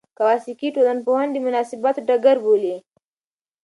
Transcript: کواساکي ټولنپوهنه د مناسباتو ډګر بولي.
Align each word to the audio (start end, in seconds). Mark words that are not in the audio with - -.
کواساکي 0.17 0.69
ټولنپوهنه 0.75 1.31
د 1.33 1.37
مناسباتو 1.47 2.05
ډګر 2.07 2.37
بولي. 2.45 2.75